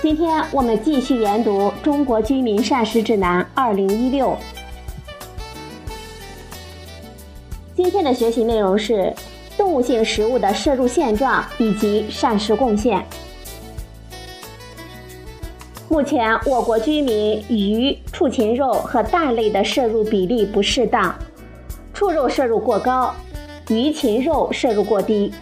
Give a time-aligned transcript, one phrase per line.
[0.00, 4.28] 今天我们继续研读《中国居民膳食指南（二零一六）》。
[7.74, 9.12] 今天的学习内容是
[9.56, 13.04] 动物性食物的摄入现状以及膳食贡献。
[15.88, 21.12] 目前，我国居民鱼、畜禽肉和蛋类的摄入比例不适当。
[21.92, 23.12] 畜肉摄入过高，
[23.68, 25.32] 鱼禽肉摄入过低。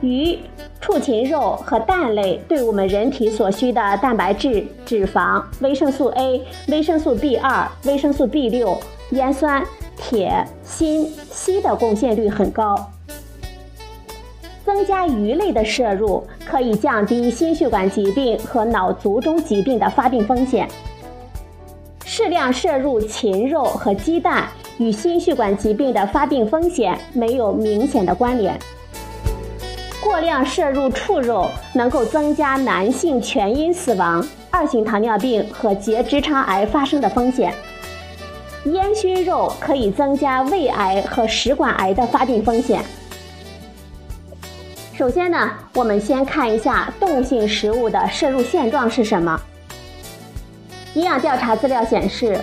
[0.00, 0.38] 鱼、
[0.80, 8.76] 畜禽肉和蛋类对我们人体所需的蛋白质、脂肪、维生素 A、维生素 B2、维生素 B6、
[9.10, 9.64] 烟酸、
[9.96, 12.76] 铁、锌、硒的贡献率很高。
[14.64, 20.68] 增加鱼类的摄入，可以降低心血管疾病和脑卒中疾病的发病风险。
[22.04, 24.48] 适量摄入禽肉和鸡蛋。
[24.78, 28.58] 与心血管疾病的发病风险没有明显的关联。
[30.16, 37.52] 过量摄入畜肉能够增加男性全因死亡、二型糖尿病和结直肠癌发生的风险。
[38.64, 42.82] 烟熏肉可以增加胃癌和食管癌的发病风险。
[44.94, 49.38] 首先呢，我们先看一下动物性食物的摄入现状是什么。
[50.94, 52.40] 营养调查资料显示。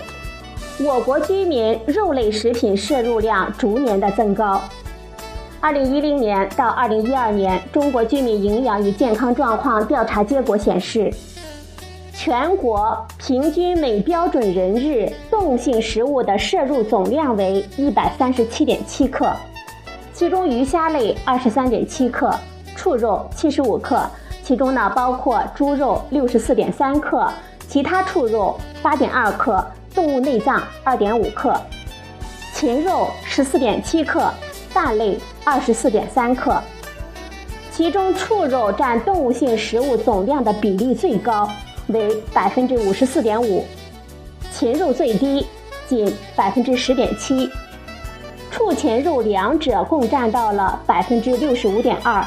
[0.79, 4.61] 我国居民肉类食品摄入量逐年的增高。
[5.63, 11.09] 二零一零年到二零一二年，中国居民营养与健康状况调查结果显示，
[12.13, 19.31] 全国平均每标准人日动物性食物的摄入总量为一百三十七点七克，
[20.11, 22.29] 其中鱼虾类二十三点七克，
[22.75, 24.05] 畜肉七十五克，
[24.43, 27.25] 其中呢包括猪肉六十四点三克，
[27.69, 29.65] 其他畜肉八点二克。
[29.95, 31.55] 动物内脏二点五克，
[32.53, 34.29] 禽肉十四点七克，
[34.73, 36.61] 蛋类二十四点三克。
[37.71, 41.49] 其中畜肉占动物性食物总量的比例最高，
[41.87, 43.65] 为百分之五十四点五，
[44.51, 45.47] 禽肉最低，
[45.87, 47.49] 仅百分之十点七。
[48.51, 52.23] 畜禽肉两者共占到了百分之六十五点二。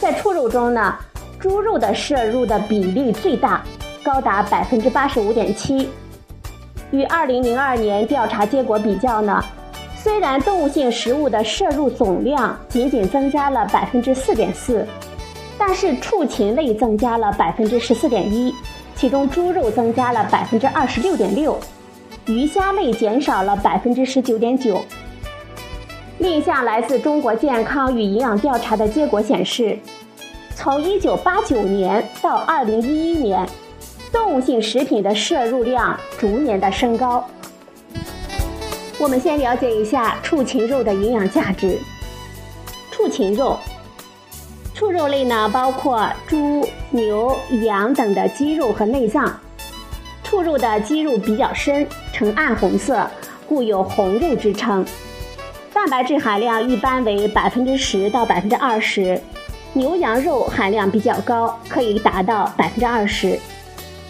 [0.00, 0.94] 在畜肉中呢，
[1.38, 3.62] 猪肉的摄入的比例最大，
[4.02, 5.88] 高达百分之八十五点七。
[6.90, 9.40] 与二零零二年调查结果比较呢，
[10.16, 14.82] 虽然动物性食物的摄入总量仅仅增加了百分之四点四，
[15.58, 18.50] 但是畜禽类增加了百分之十四点一，
[18.94, 21.60] 其中猪肉增加了百分之二十六点六，
[22.24, 24.80] 鱼虾类减少了百分之十九点九。
[26.16, 29.78] 另一项来自中国健康与营养调查的结果显示，
[30.54, 33.46] 从一九八九年到二零一一年。
[34.10, 37.22] 动物性食品的摄入量逐年的升高。
[38.98, 41.78] 我们先了解一下畜禽肉的营养价值。
[42.90, 43.58] 畜禽肉，
[44.72, 49.38] 畜肉类呢包括猪、牛、羊等的肌肉和内脏。
[50.24, 53.06] 畜肉的肌肉比较深，呈暗红色，
[53.46, 54.84] 故有红肉之称。
[55.74, 59.20] 蛋白质含量一般为百分之十到百分之二十，
[59.74, 63.38] 牛羊肉含量比较高，可以达到百分之二十。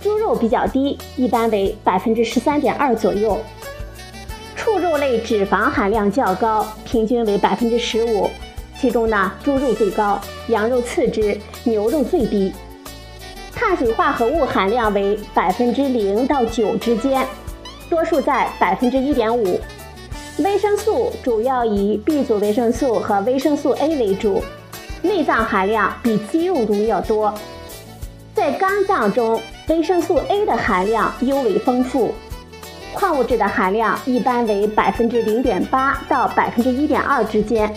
[0.00, 3.36] 猪肉比较低，一般为百分之十三点二左右。
[4.66, 8.28] 畜肉类脂肪含量较高，平均为百分之十五，
[8.76, 12.52] 其中呢，猪肉最高，羊肉次之，牛肉最低。
[13.54, 17.24] 碳水化合物含量为百分之零到九之间，
[17.88, 19.60] 多数在百分之一点五。
[20.38, 24.42] 维生素主要以 B 族维生素和维生素 A 为主，
[25.00, 27.32] 内脏含量比鸡肉中要多。
[28.34, 29.40] 在肝脏中。
[29.68, 32.14] 维生素 A 的含量尤为丰富，
[32.96, 37.70] 矿物质的含量一般为百分之零点八到百分之一点二之间。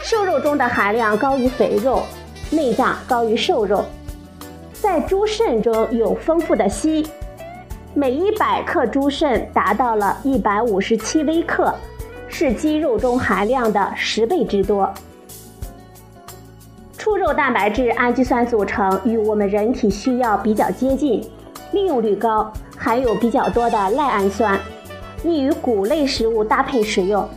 [0.00, 2.02] 瘦肉中的含量高于肥肉，
[2.50, 3.84] 内脏高于瘦肉。
[4.72, 7.06] 在猪肾中有丰富的硒，
[7.94, 11.72] 每一百克猪肾达到了一百五十七微克，
[12.26, 14.92] 是鸡肉中含量的十倍之多。
[16.96, 21.24] 畜肉蛋白质氨基酸组成与我们人体需要比较接近，
[21.72, 24.58] 利用率高，含有比较多的赖氨酸，
[25.24, 27.28] 易与谷类食物搭配食用。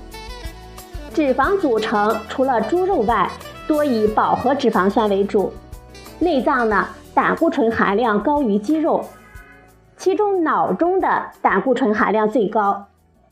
[1.13, 3.29] 脂肪组成除了猪肉外，
[3.67, 5.51] 多以饱和脂肪酸为主。
[6.19, 9.03] 内脏呢，胆固醇含量高于鸡肉。
[9.97, 12.85] 其中脑中的胆固醇含量最高，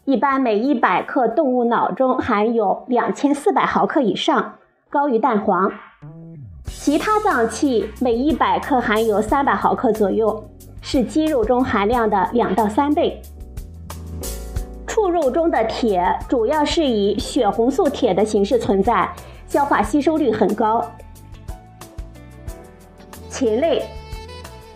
[0.05, 4.55] 一般每一百克动物脑中含有两千四百毫克以上，
[4.89, 5.71] 高于蛋黄。
[6.65, 10.43] 其他脏器每一百克含有三百毫克左右，
[10.81, 13.21] 是鸡肉中含量的两到三倍。
[14.87, 19.09] 畜肉中的铁主要是以血红素铁的形式存在，
[19.47, 20.83] 消化吸收率很高。
[23.29, 23.85] 禽类，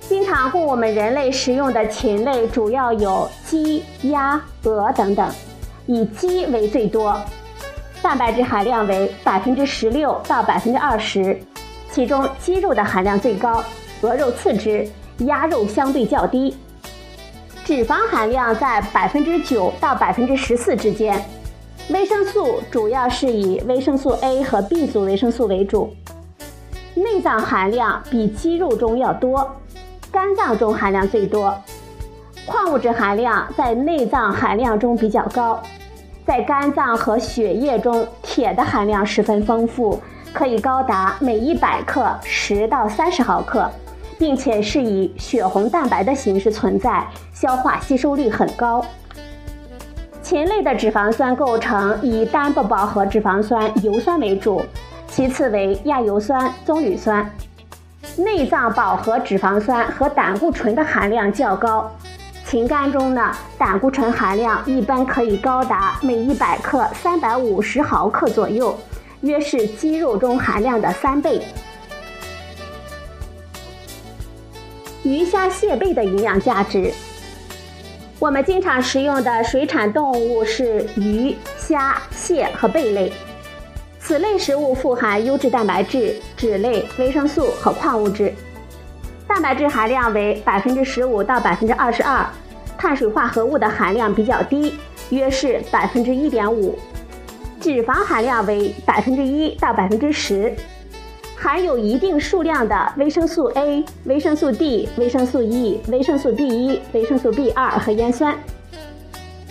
[0.01, 5.29] 经常供我们人类食用的禽类主要有鸡、鸭、鹅等等，
[5.85, 7.19] 以鸡为最多，
[8.01, 11.37] 蛋白质含量为百分之十六到百分之二十。
[11.91, 13.61] 其中鸡肉的含量最高，
[14.01, 14.87] 鹅肉次之，
[15.19, 16.55] 鸭肉相对较低。
[17.63, 21.23] 脂肪含量在百分之九到百分之十四之间。
[21.89, 25.93] 维生素主要是以维生素 A 和 B 族维生素为主。
[26.95, 29.49] 内脏含量比鸡肉中要多，
[30.11, 31.55] 肝脏中含量最多。
[32.45, 35.61] 矿物质含量在内脏含量中比较高，
[36.25, 40.01] 在肝脏和血液中铁的含量十分丰富。
[40.33, 43.69] 可以高达每一百克十到三十毫克，
[44.17, 48.85] 并且是以血红蛋白的形式存在，消化吸收率很高。
[50.21, 54.61] 禽类的脂肪酸构成以单不饱和脂肪酸油酸为主，
[55.07, 57.29] 其次为亚油酸、棕榈酸。
[58.15, 61.91] 内脏饱和脂肪酸和胆固醇的含量较高，
[62.45, 68.75] 禽肝中呢，胆固醇含量一般可以高达每一百克三百五十毫克左右。
[69.21, 71.41] 约是鸡肉中含量的三倍。
[75.03, 76.89] 鱼虾蟹贝的营养价值，
[78.19, 83.11] 我们经常食用的水产动物是鱼、虾、蟹和贝类。
[83.99, 88.33] 此类食物富含优质蛋白质、脂类、维生素和矿物质，
[89.27, 92.25] 蛋白质含量为百分之十五到百分之二十二，
[92.77, 94.75] 碳水化合物的含量比较低，
[95.09, 96.79] 约是百分之一点五。
[97.59, 100.55] 脂肪含量为百分之一到百分之十，
[101.43, 108.33] 含有一定数量的维生素 A、维生素 D、维生素 E、维生素 B 一、维生素 B 二和烟酸。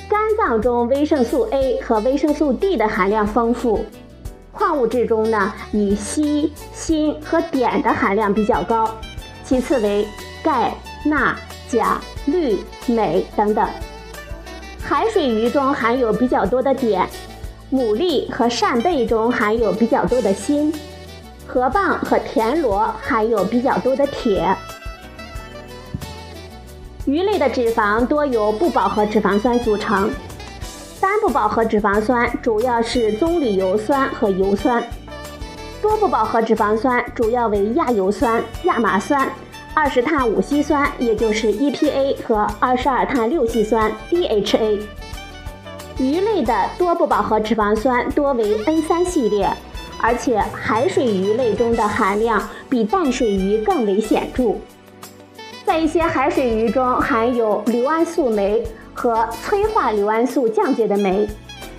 [0.09, 3.85] 肝脏中维生素 A 和维生素 D 的含量丰富，
[4.53, 8.89] 矿物质中呢以硒、锌和碘的含量比较高，
[9.45, 10.07] 其次为
[10.43, 10.73] 钙、
[11.05, 11.37] 钠、
[11.69, 13.69] 钾、氯、镁等等。
[14.83, 17.07] 海水鱼中含有比较多的碘。
[17.71, 20.73] 牡蛎和扇贝中含有比较多的锌，
[21.53, 24.57] 河蚌和田螺含有比较多的铁。
[27.05, 30.11] 鱼类的脂肪多由不饱和脂肪酸组成，
[30.99, 34.83] 单不饱和脂肪酸主要是棕榈油酸和油酸，
[35.83, 39.31] 多不饱和脂肪酸主要为亚油酸、亚麻酸、
[39.75, 44.81] 二十碳五烯酸，也就是 EPA 和二十二碳六烯酸 DHA。
[45.99, 49.55] 鱼类的多不饱和脂肪酸多为 N3 系列，
[50.03, 54.57] 而且海水鱼类中的含量比淡水鱼更为显著。
[55.65, 58.63] 在一些海水鱼中含有硫胺素酶
[58.93, 61.27] 和催化硫胺素降解的酶，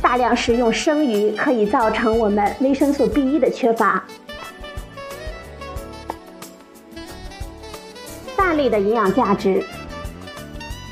[0.01, 4.03] 大量食用生鱼可以造成我们维生素 B1 的缺乏。
[8.35, 9.63] 蛋类的营养价值，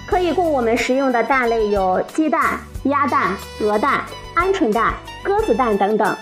[0.05, 2.59] 可以供我们食用的蛋类有鸡蛋。
[2.85, 4.01] 鸭蛋、鹅蛋、
[4.35, 4.91] 鹌鹑蛋、
[5.21, 6.17] 鸽子蛋等等，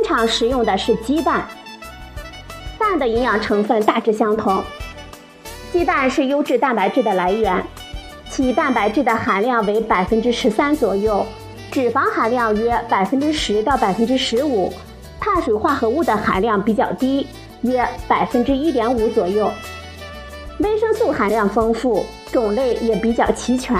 [0.00, 1.46] 经常食用的是鸡蛋。
[2.78, 4.64] 蛋的营养成分大致相同。
[5.70, 7.62] 鸡蛋是优质蛋白质的来源，
[8.30, 11.24] 其蛋白质的含量为百分之十三左右，
[11.70, 14.72] 脂肪含量约百分之十到百分之十五，
[15.20, 17.26] 碳水化合物的含量比较低，
[17.60, 19.52] 约百分之一点五左右。
[20.60, 23.76] 维生素含量丰富，种类也比较齐全。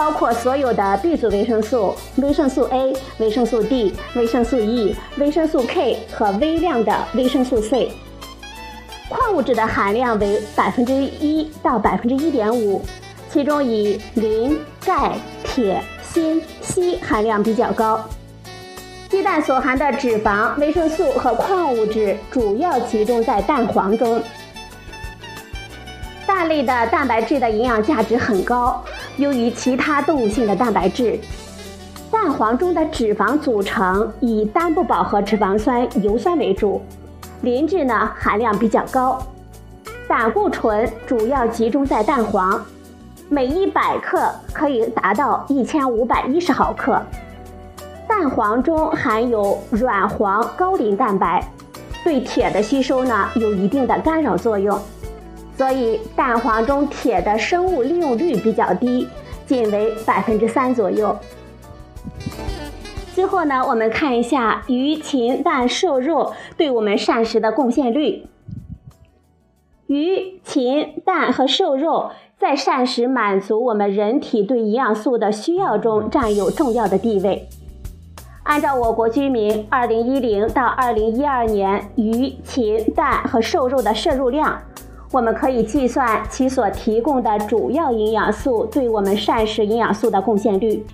[0.00, 7.92] 包括所有的 B 族维生素、维生素 A、维生素 D、维生素 E、维生素 K 和微量的维生素 C。
[9.10, 12.80] 矿物质的含量为百分之一到百分之一点五，
[13.30, 18.02] 其中以磷、钙、铁、锌、硒含量比较高。
[19.10, 24.22] 鸡蛋所含的脂肪、维生素和矿物质主要集中在蛋黄中。
[26.26, 28.82] 蛋类的蛋白质的营养价值很高。
[29.20, 31.18] 优于其他动物性的蛋白质，
[32.10, 36.80] 蛋黄中的脂肪组成以单不饱和脂肪酸油酸为主，
[37.42, 39.22] 磷质呢含量比较高。
[40.08, 42.60] 胆固醇主要集中在蛋黄，
[43.28, 47.00] 每一百克可以达到一千五百一十毫克。
[48.08, 51.46] 蛋黄中含有软黄高磷蛋白，
[52.02, 54.76] 对铁的吸收呢有一定的干扰作用。
[55.60, 59.06] 所以蛋黄中铁的生物利用率比较低，
[59.44, 61.14] 仅为百分之三左右。
[63.14, 68.26] 最后呢，我们看一下鱼、禽、蛋、瘦肉对我们膳食的贡献率。
[69.86, 77.50] 鱼、禽、蛋和瘦肉在膳食满足我们人体对营养素的需要中占有重要的地位。
[78.44, 84.62] 按照我国居民2010到2012年鱼、禽、蛋和瘦肉的摄入量，
[85.10, 90.84] 我们可以计算其所提供的主要营养素对我们膳食营养素的贡献率。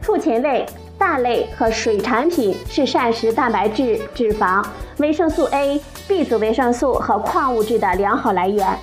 [0.00, 0.66] 畜禽类。
[1.00, 4.62] 蛋类和水产品是膳食蛋白质、脂肪、
[4.98, 8.78] 维生素 A、B 族维生素和矿物质的良好来源。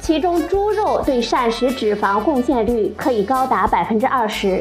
[0.00, 4.60] 其中，猪肉对膳食脂肪贡献率可以高达百分之二十。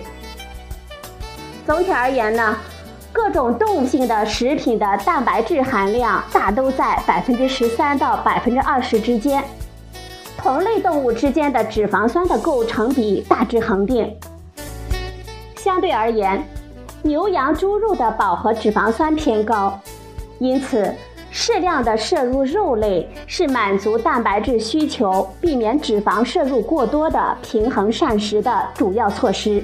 [1.65, 2.55] 总体而言呢，
[3.15, 9.41] 各种动物性的食品的蛋白质含量大都在百分之十三到百分之二十之间。
[10.37, 14.13] 同类动物之间的脂肪酸的构成比大致恒定。
[15.55, 16.45] 相对而言，
[17.03, 19.79] 牛羊猪肉的饱和脂肪酸偏高，
[20.39, 20.93] 因此
[21.31, 29.63] 适量的摄入肉类是满足蛋白质需求、避免脂肪摄入过多的平衡膳食的主要措施。